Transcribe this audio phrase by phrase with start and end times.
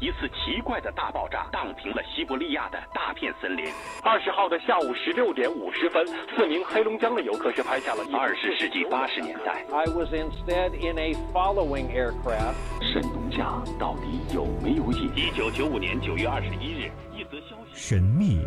[0.00, 3.64] 一次奇怪的大爆炸荡平了西伯利亚的大片森林。
[4.02, 6.04] 二十号的下午十六点五十分，
[6.36, 9.64] 四名黑龙江的游客是拍下了二十世纪八十年代。
[9.72, 12.54] I was instead in a following aircraft。
[12.80, 15.10] 神农架到底有没有瘾？
[15.14, 18.44] 一九九五年九月二十一日，一则消息：神秘、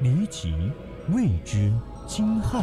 [0.00, 0.54] 离奇、
[1.10, 1.72] 未知、
[2.06, 2.62] 惊骇。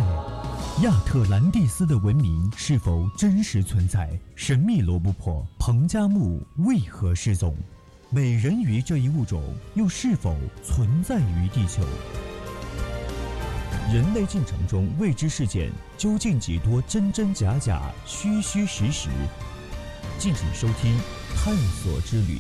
[0.84, 4.10] 亚特兰蒂斯的文明是否真实存在？
[4.36, 7.56] 神秘罗布泊彭加木为何失踪？
[8.12, 9.42] 美人鱼这一物种
[9.74, 11.82] 又是否存在于地球？
[13.92, 19.10] 人类进程中未知事件究竟几多真真假假、虚虚实实？
[20.18, 20.96] 敬请收听
[21.36, 22.38] 《探索之旅》。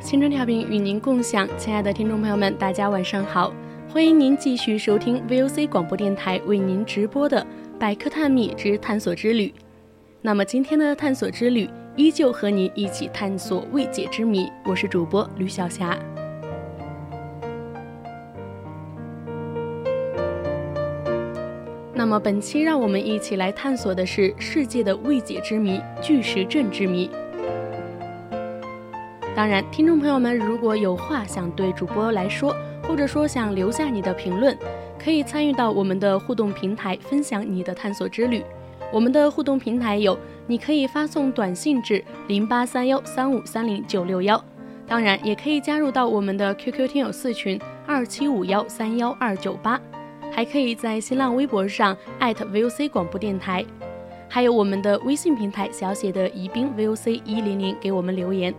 [0.00, 3.52] 青春调频与您共享，亲爱的听众朋友们，大家晚上好！
[3.92, 7.46] 欢迎您继续收听 VOC 广播电台为您直播的
[7.78, 9.48] 《百科探秘之探索之旅》。
[10.22, 15.94] 那么今天的探索之旅依旧和您一起探索未解之谜，我是主播吕小霞。
[21.92, 27.10] 那么本期让我们一起来探索的是世界的未解之谜——巨石阵之谜。
[29.36, 32.56] 当然，听众朋友们，如果有话想对主播来说，
[32.92, 34.54] 或者说想留下你的评论，
[35.02, 38.44] 可以参与到我们的互动平台，分享你的探索之旅。
[38.92, 40.14] 我们的互动平台有，
[40.46, 44.44] 你可以发送短信至零八三幺三五三零九六幺，
[44.86, 49.80] 当然也可以加入到我们的 QQ 听友四群二七五幺三幺二九八，
[50.30, 53.64] 还可以在新浪微博上 @VOC 广播电台，
[54.28, 58.54] 还有我们的微信平台小写的宜宾 VOC 一零零给我们留言。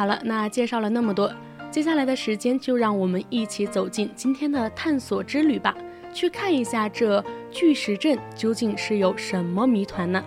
[0.00, 1.30] 好了，那介绍了那么多，
[1.70, 5.76] 接下来的时间就让我们一起走进今天的探索之旅吧，
[6.10, 10.24] 去看一下这巨石阵究竟是有什么谜团呢？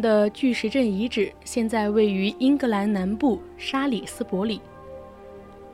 [0.00, 4.60] 的巨石阵遗址现在位于英格兰南部沙里斯伯里。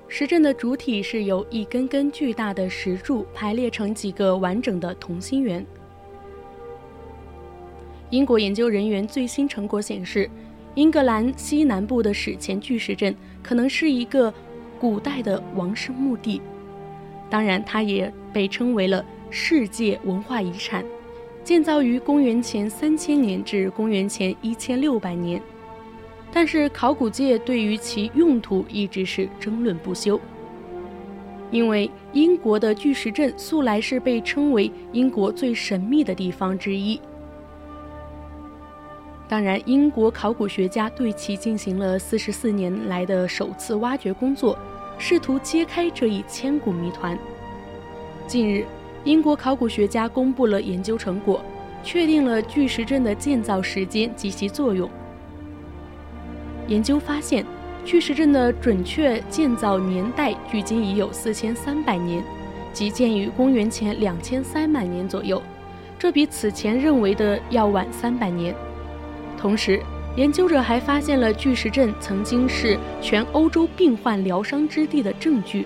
[0.09, 5.65] 石阵的主体是由一根根巨大的石柱排列成几个完整的同心圆。
[8.11, 10.31] 英国研究人员最新成果显示，
[10.77, 14.33] 英格兰西南部的史前巨石阵可能是一个
[14.79, 16.41] 古代的王室墓地，
[17.29, 20.85] 当然，它也被称为了世界文化遗产。
[21.47, 25.41] 建造于公元前三千年至公元前一千六百年，
[26.33, 30.21] 但是考古界对于其用途一直是争论不休。
[31.53, 37.01] 因为英国的巨石阵素来是被称为英国最神秘的地方之一。
[39.29, 44.59] 当然，英国考古学家对其进行了四十四年来的首次挖掘工作，
[44.99, 47.17] 试图揭开这一千古谜团。
[48.27, 48.67] 近日。
[49.07, 51.41] 英国考古学家公布了研究成果，
[51.81, 54.91] 确定了巨石阵的建造时间及其作用。
[56.67, 57.47] 研究发现，
[57.85, 62.21] 巨石阵的准确建造年代距今已有四千三百年，
[62.73, 65.41] 即建于公元前两千三百年左右，
[65.97, 68.53] 这比此前认为的要晚三百年。
[69.39, 69.81] 同时，
[70.17, 75.65] 研究者还发现了巨石阵曾经是全欧洲病患疗伤之地的证据。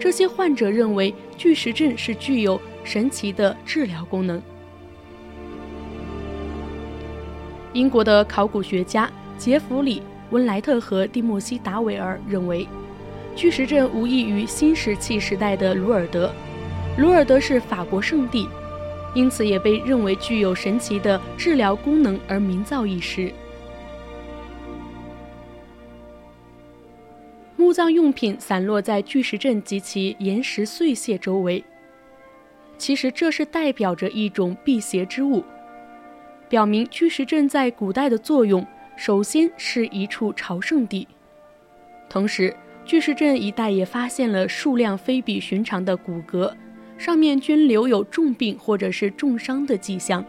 [0.00, 4.40] 这些患者认为巨石阵是具有神奇的治疗功能。
[7.72, 10.00] 英国的考古学家杰弗里·
[10.30, 12.66] 温莱特和蒂莫西·达维尔认为，
[13.36, 16.32] 巨石阵无异于新石器时代的鲁尔德。
[16.96, 18.48] 鲁尔德是法国圣地，
[19.14, 23.32] 因此也被认为具有神奇的治疗功能而名噪一时。
[27.58, 31.62] 墓葬用品散落在巨石阵及其岩石碎屑周围。
[32.78, 35.42] 其实这是代表着一种辟邪之物，
[36.48, 38.64] 表明巨石阵在古代的作用
[38.96, 41.08] 首先是一处朝圣地。
[42.08, 42.54] 同时，
[42.84, 46.54] 巨石阵一带也发现了数量非比寻常的骨骼，
[46.96, 50.24] 上面均留有重病或者是重伤的迹象。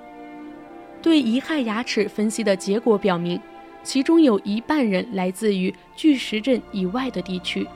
[0.99, 3.39] 对遗骸牙齿分析的结果表明。
[3.83, 7.67] 其中有一半人来自于巨石阵以外的地区。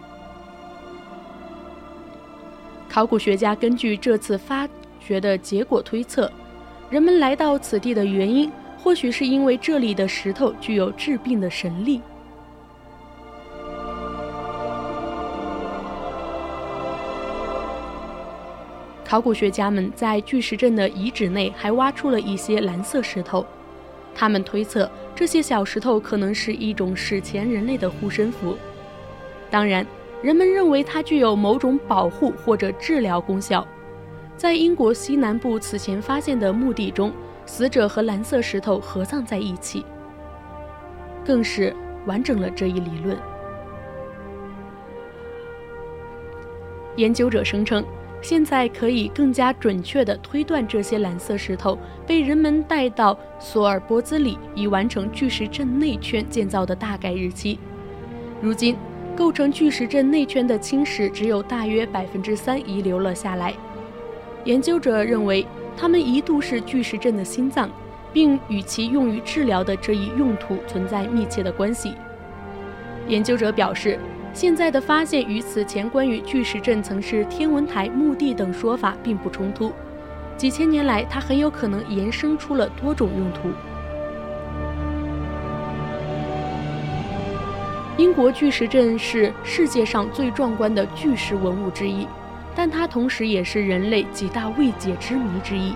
[2.90, 4.68] 考古学家根据这次发
[5.00, 6.32] 掘的结果推测
[6.92, 12.02] 人们来到此地的原因或许是因为这里的石头具有治病的神力。
[19.14, 23.46] 考古学家们在巨石阵的遗址内还挖出了一些蓝色石头。
[24.15, 28.57] 他们推测这些小石头可能是一种史前人类的护身符。
[29.50, 29.86] 当然，
[30.21, 33.68] 人们认为它具有某种保护或者治疗功效。
[34.36, 37.13] 在英国西南部此前发现的墓地中，
[37.45, 39.86] 死者和蓝色石头合葬在一起，
[41.25, 41.75] 更是
[42.06, 43.18] 完整了这一理论。
[46.95, 47.83] 研究者声称。
[48.24, 51.78] 现在可以更加准确地推断这些蓝色石头
[52.08, 57.60] 被人们带到索尔波兹里，以完成巨石阵内圈建造的大概日期。
[58.42, 58.78] 如今，
[59.14, 63.54] 构成巨石阵内圈的青石只有大约百分之三遗留了下来。
[64.46, 65.46] 研究者认为，
[65.76, 67.69] 它们一度是巨石阵的心脏，
[68.14, 71.94] 并与其用于治疗的这一用途存在密切的关系。
[73.10, 74.00] 研究者表示。
[74.33, 79.71] 现在的发现与此前关于巨石阵曾是天文台、墓地等说法并不冲突。
[80.35, 83.51] 几千年来，它很有可能延伸出了多种用途。
[87.95, 92.07] 英国巨石阵是世界上最壮观的巨石文物之一，
[92.56, 95.75] 但它同时也是人类几大未解之谜之一。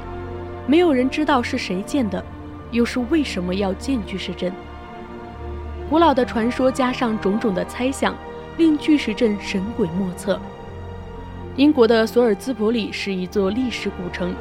[0.65, 2.25] 没有人知道是谁建的，
[2.71, 4.51] 又是为什么要建巨石阵。
[5.91, 8.15] 古老的传说加上种种的猜想。
[8.57, 10.39] 令巨石阵神鬼莫测。
[11.55, 14.33] 英国的索尔兹伯里是一座历史古城，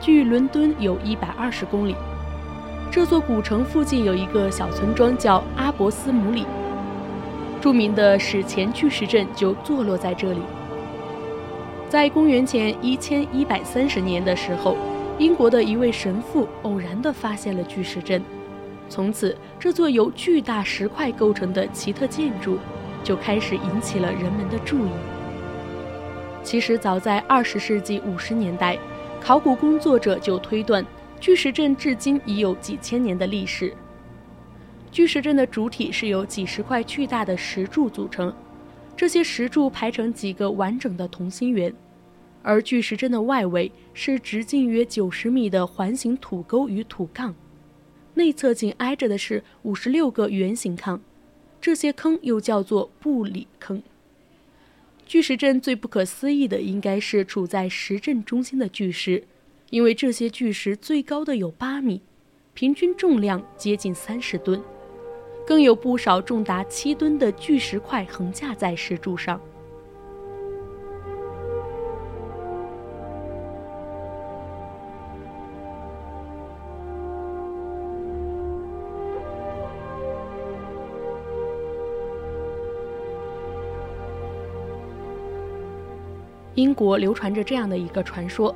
[0.00, 1.94] 距伦敦有一百二十公里。
[2.90, 6.46] 这座古城附近有一个小村庄叫阿伯斯姆里，
[7.60, 10.40] 著名的史前巨石阵就坐落在这里。
[11.90, 14.78] 在公元前一千一百三十年的时候，
[15.18, 18.22] 英国的一位神父偶然地发现了巨石阵，
[18.88, 22.56] 从此这座由巨大石块构成的奇特建筑。
[23.02, 24.90] 就开始引起了人们的注意。
[26.42, 28.78] 其实，早在二十世纪五十年代，
[29.20, 30.84] 考古工作者就推断，
[31.20, 33.74] 巨石阵至今已有几千年的历史。
[34.90, 38.32] 巨石阵的主体是由几十块巨大的石柱组成，
[38.96, 41.72] 这些石柱排成几个完整的同心圆，
[42.42, 47.34] 而巨石阵的外围是直径约九十米的环形土沟与土杠，
[48.14, 50.98] 内侧紧挨着的是五十六个圆形坑。
[51.60, 53.82] 这些坑又叫做布里坑。
[55.06, 59.24] 巨石阵最不可思议的应该是处在石阵中心的巨石，
[59.70, 62.02] 因为这些巨石最高的有八米，
[62.52, 64.62] 平均重量接近三十吨，
[65.46, 69.40] 更有不少重达七吨的巨石块横架在石柱上。
[86.58, 88.52] 英国流传着这样的一个传说，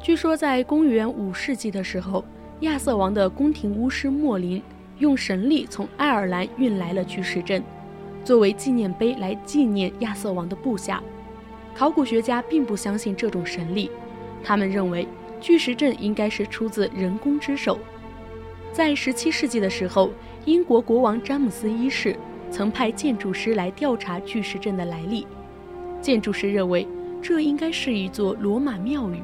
[0.00, 2.24] 据说在公元五世纪的时候，
[2.62, 4.60] 亚瑟王的宫廷巫师莫林
[4.98, 7.62] 用神力从爱尔兰运来了巨石阵，
[8.24, 11.00] 作为纪念碑来纪念亚瑟王的部下。
[11.72, 13.92] 考古学家并不相信这种神力，
[14.42, 15.06] 他们认为
[15.40, 17.78] 巨石阵应该是出自人工之手。
[18.72, 20.10] 在十七世纪的时候，
[20.46, 22.16] 英国国王詹姆斯一世
[22.50, 25.24] 曾派建筑师来调查巨石阵的来历，
[26.00, 26.84] 建筑师认为。
[27.28, 29.20] 这应该是一座罗马庙宇。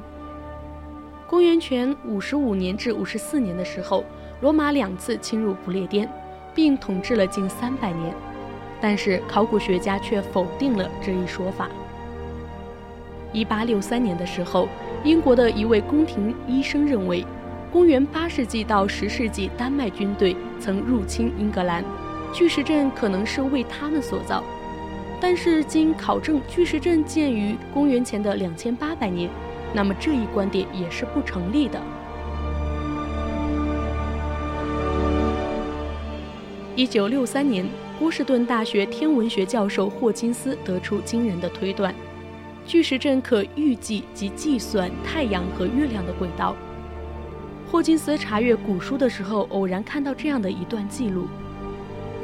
[1.24, 4.04] 公元前五十五年至五十四年的时候，
[4.40, 6.10] 罗马两次侵入不列颠，
[6.52, 8.12] 并统治了近三百年。
[8.80, 11.68] 但是考古学家却否定了这一说法。
[13.32, 14.66] 一八六三年的时候，
[15.04, 17.24] 英国的一位宫廷医生认为，
[17.70, 21.84] 公元八世纪到十世纪，丹麦军队曾入侵英格兰，
[22.32, 24.42] 巨石阵可能是为他们所造。
[25.22, 29.30] 但是经考证，巨石阵建于公元前的两千八百年，
[29.72, 31.80] 那么这一观点也是不成立的。
[36.74, 37.64] 一九六三年，
[38.00, 41.94] 波士顿大学天文学教授霍金斯得出惊人的推断：
[42.66, 46.56] 巨石阵可预计及计算太阳和月亮的轨道。
[47.70, 51.28] 霍金斯查阅古书的时候，偶然看到这样的一段记录：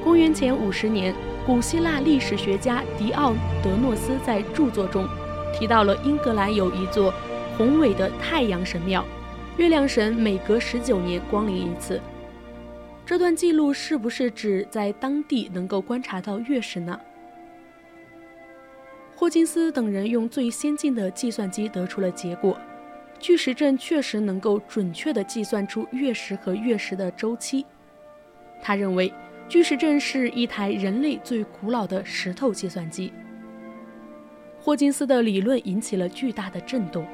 [0.03, 1.15] 公元前五十年。
[1.49, 3.33] 古希腊历史学家迪奥
[3.65, 5.09] 德诺斯在著作中
[5.51, 7.11] 提到了英格兰有一座
[7.57, 9.03] 宏伟的太阳神庙，
[9.57, 11.99] 月亮神每隔十九年光临一次。
[13.07, 17.01] 这段记录是不是指在当地能够观察到月食呢？
[19.17, 22.59] 霍金斯等人用最先进的计算机得出了结果，
[23.19, 27.65] 巨石阵确实能够准确地计算出月食和月食的周期。
[28.61, 29.11] 他认为。
[29.49, 33.11] 巨石阵是一台人类最古老的石头计算机。
[34.61, 37.07] 霍金斯的理论引起了巨大的震动，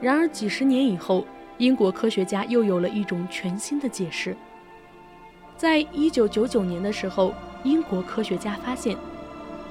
[0.00, 1.26] 然而几十年以后，
[1.58, 4.34] 英国科学家又有了一种全新的解释。
[5.58, 8.96] 在一九九九年的时候，英国科学家发现，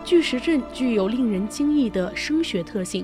[0.06, 3.04] 巨石阵具有令人惊异的声学特性。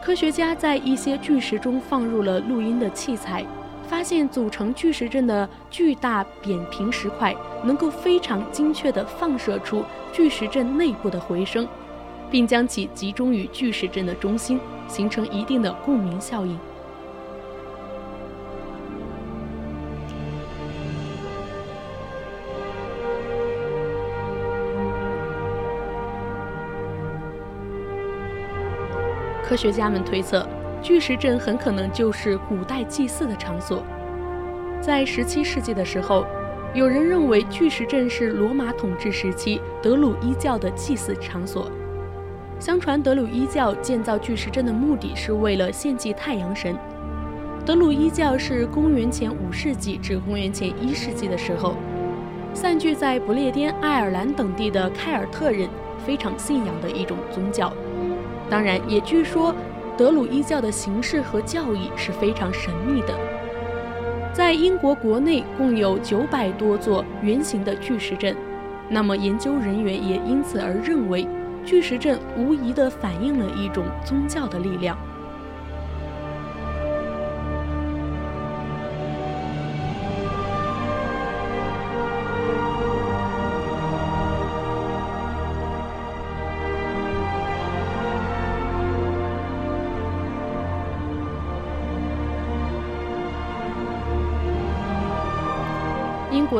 [0.00, 3.44] 科学家在一些巨石中放入了录音的器材，
[3.88, 11.66] 发现组成巨石阵的巨大扁平石块能够非常精确地放射出巨石阵内部的回声，
[12.30, 16.58] 并将其集中于巨石阵的中心，形成一定的共鸣效应。
[29.42, 30.46] 科学家们推测，
[30.80, 33.82] 巨石阵很可能就是古代祭祀的场所。
[34.80, 36.24] 在17世纪的时候，
[36.72, 41.70] 有人认为巨石阵是罗马统治时期德鲁伊教的祭祀场所。
[42.60, 46.76] 相传，德鲁伊教建造巨石阵的目的是为了献祭太阳神。
[47.64, 51.74] 德鲁伊教是公元前5世纪至公元前1世纪的时候，
[52.54, 55.68] 散居在不列颠、爱尔兰等地的凯尔特人
[56.04, 57.72] 非常信仰的一种宗教。
[58.48, 59.54] 当然，也据说
[59.98, 63.18] 德鲁伊教的形式和教义是非常神秘的。
[64.32, 68.36] 在英国国内共有九百多座圆形的巨石阵，
[68.88, 71.26] 那么研究人员也因此而认为，
[71.64, 74.96] 巨石阵无疑的反映了一种宗教的力量。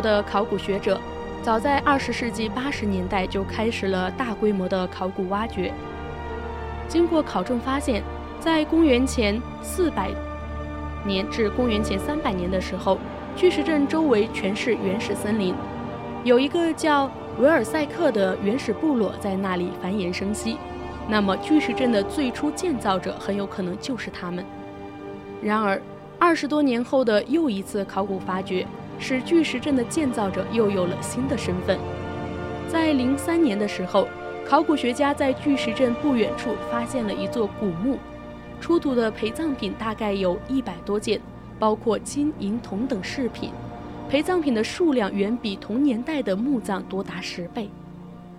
[0.00, 1.00] 的考古学者
[1.42, 5.72] 早在二十世纪八十年代就开始了大规模的考古挖掘。
[6.88, 8.02] 经过考证发现，
[8.40, 10.10] 在公元前四百
[11.04, 12.98] 年至公元前三百年的时候，
[13.36, 15.54] 巨石阵周围全是原始森林，
[16.24, 20.56] 有一个叫维尔塞克的原始部落在那里繁衍生息。
[21.08, 24.44] 那么，巨石阵的最初建造者很有可能就是他们。
[25.40, 25.80] 然而，
[26.18, 28.66] 二十多年后的又一次考古发掘。
[28.98, 31.78] 使巨石阵的建造者又有了新的身份。
[32.68, 34.06] 在零三年的时候，
[34.44, 37.98] 考古学家在巨石阵不远处发现了一座古墓，
[38.60, 41.20] 出土的陪葬品大概有一百多件，
[41.58, 43.50] 包括金银铜等饰品。
[44.08, 47.68] 陪葬品的数量远比同年代的墓葬多达十倍。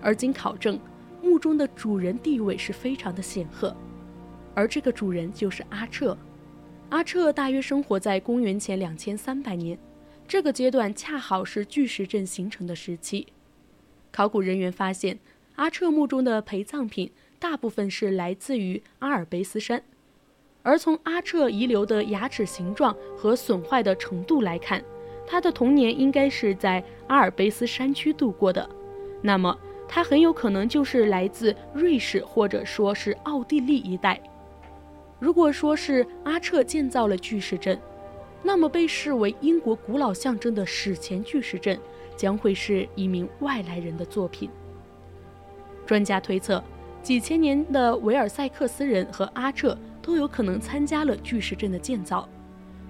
[0.02, 0.80] 而经考证，
[1.22, 3.76] 墓中的主人地位是非常的显赫，
[4.56, 6.18] 而这个主人就是阿彻。
[6.90, 9.78] 阿彻大约生活在公元前两千三百年。
[10.30, 13.26] 这个阶段恰好是巨石阵形成的时期。
[14.12, 15.18] 考古人员发现，
[15.56, 19.82] 阿彻墓中的陪葬品大部分是来自于阿尔卑斯山，
[20.62, 24.86] 而从阿彻遗留的牙齿形状和损坏的程度来看，
[25.26, 28.70] 他的童年应该是在阿尔卑斯山区度过的。
[29.24, 29.58] 那么，
[29.88, 34.22] 他很有可能就是来自瑞士或者说是奥地利一带。
[35.18, 37.82] 如果说是阿彻建造了巨石阵，
[38.42, 41.80] 那么，被视为英国古老象征的史前巨石阵，
[42.16, 44.50] 将会是一名外来人的作品。
[45.86, 46.64] 专家推测，
[47.04, 52.28] 几千年的维尔塞克斯人和阿彻都有可能参加了巨石阵的建造，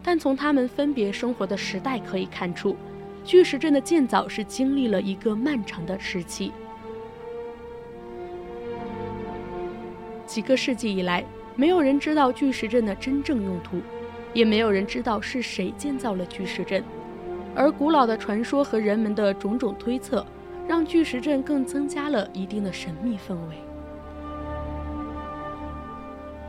[0.04, 2.76] 但从他们分别生活的时代可以看出，
[3.26, 6.52] 巨石阵的建造是经历了一个漫长的时期。
[10.28, 11.26] 几个世纪以来，
[11.56, 13.82] 没有人知道巨石阵的真正用途。
[14.34, 16.84] 也没有人知道是谁建造了巨石阵，
[17.56, 20.24] 而古老的传说和人们的种种推测，
[20.68, 23.56] 让巨石阵更增加了一定的神秘氛围。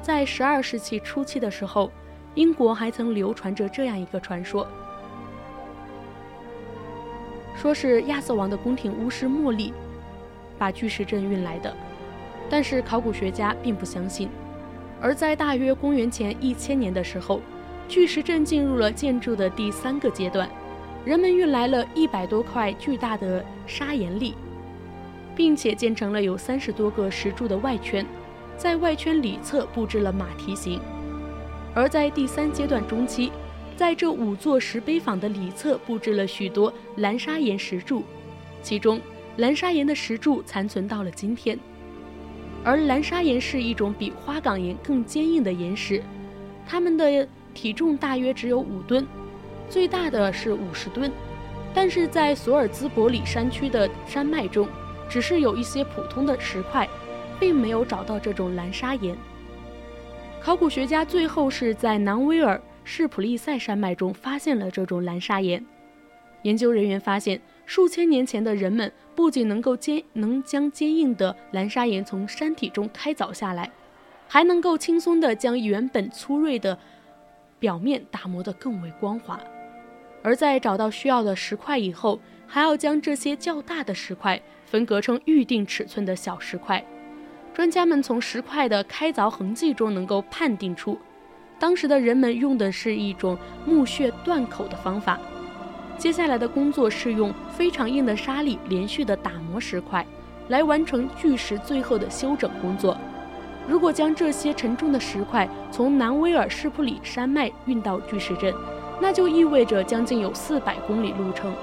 [0.02, 1.90] 在十二世纪初期的时候，
[2.34, 4.66] 英国还曾流传着这样一个传说，
[7.56, 9.72] 说是亚瑟王的宫廷巫师茉莉
[10.58, 11.75] 把巨石阵运来的，
[12.50, 14.28] 但是考古学家并不相信。
[15.00, 17.40] 而在大约公元前一千年的时候。
[17.90, 20.49] 巨石阵进入了建筑的第三个阶段，
[21.04, 24.32] 人们运来了一百多块巨大的砂岩砾，
[25.35, 28.06] 并且建成了有三十多个石柱的外圈，
[28.56, 30.80] 在外圈里侧布置了马蹄形。
[31.75, 33.32] 而在第三阶段中期，
[33.75, 38.04] 在这五座石碑坊的里侧布置了许多蓝砂岩石柱，
[38.62, 39.00] 其中
[39.38, 41.59] 蓝砂岩的石柱残存到了今天。
[42.62, 46.00] 而蓝砂岩是一种比花岗岩更坚硬的岩石，
[46.64, 47.26] 它们的。
[47.54, 49.07] 体重大约只有五吨，
[49.69, 51.11] 最大的是五十吨，
[51.75, 54.69] 但是在索尔兹伯里山区的山脉中，
[55.09, 56.88] 只是有一些普通的石块，
[57.38, 59.16] 并没有找到这种蓝砂岩。
[60.40, 65.64] 考古学家最后是在南威尔士普利塞山脉中发现了这种蓝砂岩。
[66.42, 73.71] 研究人员发现，数千年前的人们不仅能够坚能将坚硬的蓝砂岩从山体中开凿下来，
[74.26, 76.78] 还能够轻松地将原本粗锐的
[77.61, 79.38] 表面打磨得更为光滑。
[80.23, 86.85] 而在找到需要的石块以后，还要将这些较大的石块分割成预定尺寸的小石块。
[87.55, 90.99] 专家们从石块的开凿痕迹中能够判定出，
[91.59, 93.37] 当时的人们用的是一种
[93.67, 95.19] 木屑断口的方法。
[95.99, 100.07] 接下来的工作是用非常硬的沙粒连续的打磨石块，
[100.49, 102.97] 来完成巨石最后的修整工作。
[103.71, 108.53] 如果将这些沉重的石块从南威尔士普里山脉运到巨石阵，
[109.00, 111.55] 那就意味着将近有四百公里路程。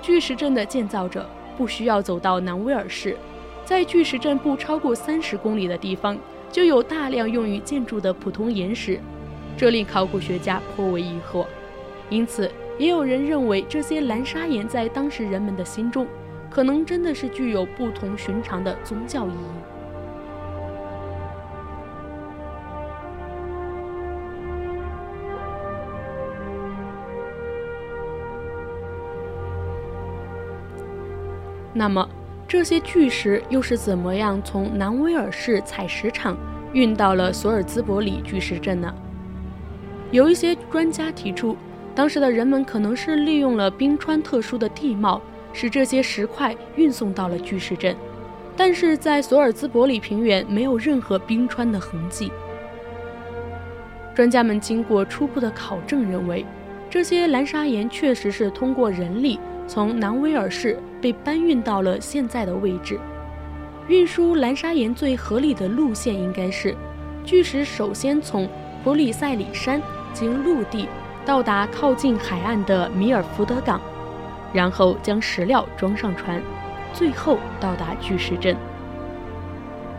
[0.00, 3.16] 巨石阵的建造者不需要走到南威尔士。
[3.64, 6.16] 在巨石阵不超过三十公里的地方，
[6.52, 9.00] 就有大量用于建筑的普通岩石，
[9.56, 11.44] 这令考古学家颇为疑惑。
[12.08, 16.06] 因此，也有人认为这些蓝砂岩在当时人们的心中，
[16.48, 19.71] 可能真的是具有不同寻常的宗教意义。
[31.72, 32.08] 那么。
[32.48, 36.36] 这些巨石又是怎么样从南威尔士采石场
[36.74, 38.92] 运到了索尔兹伯里巨石阵呢？
[40.10, 41.56] 有一些专家提出，
[41.94, 45.22] 当时的人们可能是利用了冰川特殊的地貌，
[45.54, 47.96] 使这些石块运送到了巨石阵。
[48.54, 52.30] 但是在索尔兹伯里平原没有任何冰川的痕迹。
[54.14, 56.44] 专家们经过初步的考证，认为
[56.90, 59.40] 这些蓝砂岩确实是通过人力。
[59.72, 63.00] 从南威尔士被搬运到了现在的位置。
[63.88, 66.76] 运输蓝砂岩最合理的路线应该是：
[67.24, 68.46] 巨石首先从
[68.84, 69.80] 普里塞里山
[70.12, 70.86] 经陆地
[71.24, 73.80] 到达靠近海岸的米尔福德港，
[74.52, 76.42] 然后将石料装上船，
[76.92, 78.54] 最后到达巨石镇。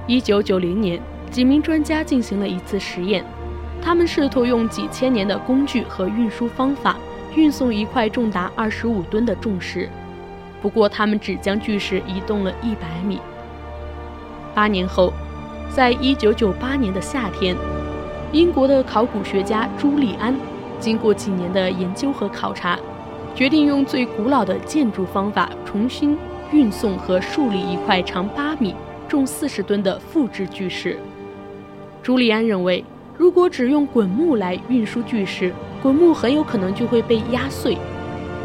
[0.06, 3.26] 一九九零年，几名专家进行了一次实验，
[3.82, 6.96] 他们试图用几千年的工具和运输方法。
[7.36, 9.90] 运送一块重达二十五吨的重石，
[10.62, 13.20] 不过他们只将巨石移动了一百米。
[14.54, 15.12] 八年后，
[15.70, 17.56] 在一九九八年的夏天，
[18.32, 20.36] 英国的考古学家朱利安
[20.80, 22.78] 经过几年的研究和考察，
[23.34, 26.18] 决定用最古老的建筑方法重新
[26.52, 28.76] 运送和树立一块长八米、
[29.08, 30.98] 重四十吨的复制巨石。
[32.02, 32.84] 朱利安认为。
[33.16, 37.78] 如果只用滚木来运输巨石，滚木很有可能就会被压碎。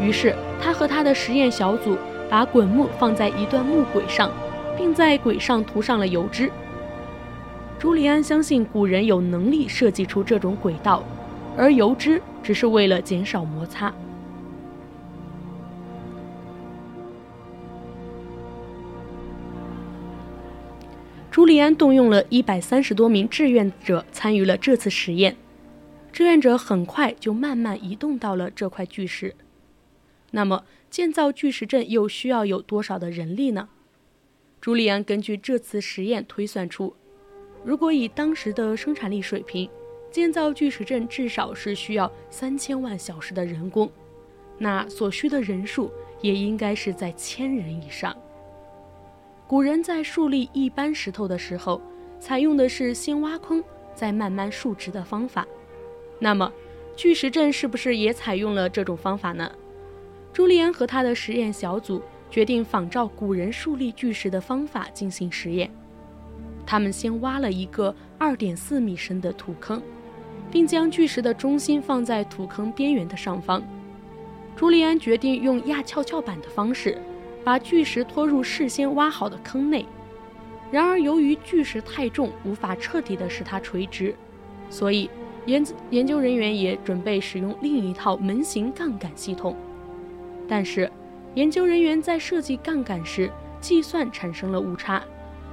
[0.01, 1.97] 于是，他和他的实验小组
[2.29, 4.29] 把滚木放在一段木轨上，
[4.77, 6.51] 并在轨上涂上了油脂。
[7.79, 11.01] 朱利安相信古人有能力设计出这种轨道，
[11.55, 13.93] 而油脂只是为了减少摩擦。
[21.31, 25.37] 朱利安动用了一百三十多名志愿者参与了这次实验，
[26.11, 29.35] 志愿者很快就慢慢移动到了这块巨石。
[30.31, 33.69] 那么，建造巨石阵又需要有多少的人力呢？
[34.61, 36.93] 朱利安根据这次实验推算出，
[37.63, 39.69] 如果以当时的生产力水平，
[40.11, 43.89] 建造巨石阵至少是需要三千万小时的人工，
[44.57, 45.91] 那所需的人数
[46.21, 48.15] 也应该是在千人以上。
[49.47, 51.81] 古人在树立一般石头的时候，
[52.19, 53.63] 采用的是先挖坑
[53.95, 55.47] 再慢慢竖直的方法。
[56.19, 56.51] 那么，
[56.95, 59.51] 巨石阵是不是也采用了这种方法呢？
[60.31, 65.71] 朱利安和他的实验小组决定仿照古人树立巨石的方法进行实验。
[66.65, 69.81] 他们先挖了一个2.4米深的土坑，
[70.51, 73.63] 并将巨石的中心放在土坑边缘的上方。
[74.55, 76.97] 朱利安决定用压跷跷板的方式。
[77.41, 79.85] 把巨石拖入事先挖好的坑内，
[80.69, 84.13] 然而由于巨石太重，无法彻底的使它垂直，
[84.69, 85.09] 所以
[85.45, 89.55] 研研究人员也准备使用另一套门型杠杆系统。
[90.47, 90.91] 但是，
[91.35, 95.03] 研究人员在设计杠杆时计算产生了误差，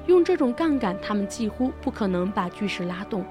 [0.07, 3.25] 用这种杠杆，他们几乎不可能把巨石拉动。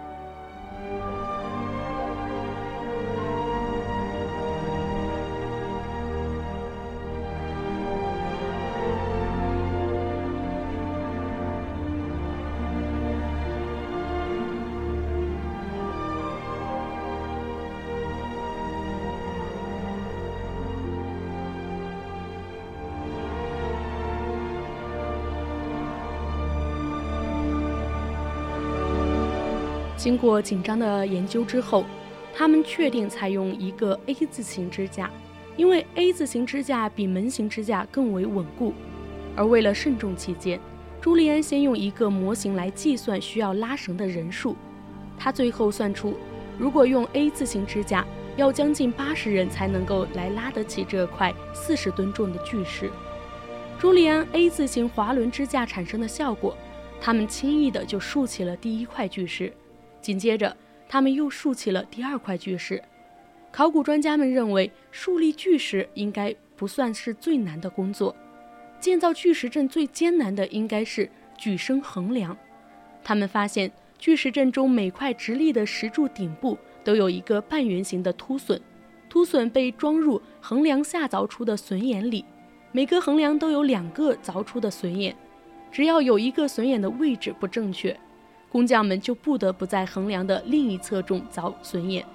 [30.06, 31.84] 经过紧张的研究之后，
[32.32, 35.10] 他们确定采用一个 A 字形支架，
[35.58, 38.72] 因为 A 字形支架比门形支架更为稳固。
[39.36, 40.60] 而为了慎重起见，
[41.02, 44.56] 朱利安先用一个模型来计算需要拉绳的人数。
[45.18, 46.14] 他最后算出，
[46.60, 48.06] 如果用 A 字形支架，
[48.38, 52.92] 要将近八十人才能够来拉得起这块四十吨重的巨石。
[53.80, 56.56] 朱利安 A 字形滑轮支架产生的效果，
[57.02, 59.52] 他们轻易的就竖起了第一块巨石。
[60.06, 60.56] 紧接着，
[60.88, 62.80] 他们又竖起了第二块巨石。
[63.52, 68.16] 考古专家们认为，树立巨石应该不算是最难的工作。
[68.80, 72.38] 建造巨石阵最艰难的应该是举升横梁。
[73.04, 78.62] 他们发现，巨石阵中每块直立的石柱顶部都有一个半圆形的凸损，
[79.10, 82.24] 凸损被装入横梁下凿出的榫眼里。
[82.72, 85.16] 每个横梁都有两个凿出的榫眼，
[85.72, 88.00] 只要有一个榫眼的位置不正确，
[88.56, 92.06] 工匠们就不得不在横梁的另一侧中凿榫眼。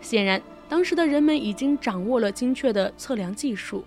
[0.00, 3.84] 显然，当时的人们已经掌握了精确的测量技术。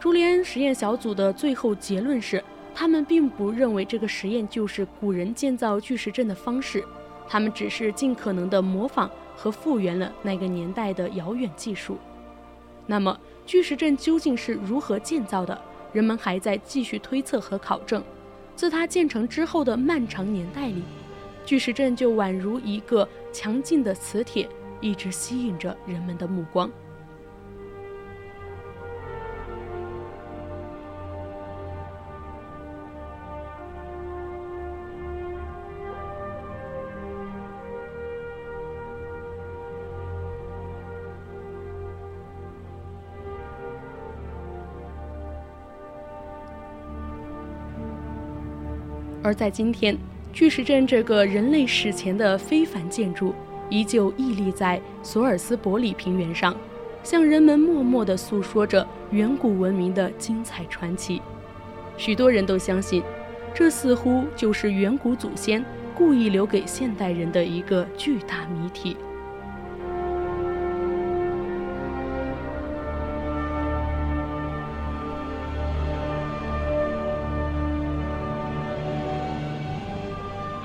[0.00, 2.42] 朱利安实验小组的最后结论是，
[2.74, 6.84] 他们并不认为这个实验就是古人建造巨石阵的方式，
[7.28, 11.96] 他们只是尽可能的模仿和复原了那个年代的遥远技术。
[12.88, 15.56] 那么，巨石阵究竟是如何建造的？
[15.92, 18.02] 人们还在继续推测和考证。
[18.62, 20.84] 自它建成之后的漫长年代里，
[21.44, 24.48] 巨石阵就宛如一个强劲的磁铁，
[24.80, 26.70] 一直吸引着人们的目光。
[49.22, 49.96] 而在今天，
[50.32, 53.34] 巨石阵这个人类史前的非凡建筑，
[53.70, 56.56] 依旧屹立在索尔斯伯里平原上，
[57.04, 61.22] 向人们默默地诉说着远古文明的精彩传奇。
[61.96, 63.02] 许多人都相信，
[63.54, 68.96] 这似乎就是远古祖先故意留给现代人的一个巨大谜题。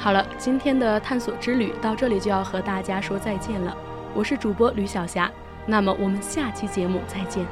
[0.07, 3.75] 好了，今天的探索之旅到这里就要和大家说再见了。
[4.13, 5.29] 我是主播吕小霞，
[5.65, 7.45] 那么我们下期节目再见。